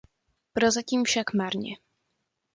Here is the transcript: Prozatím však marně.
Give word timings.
Prozatím 0.53 1.03
však 1.03 1.33
marně. 1.33 1.77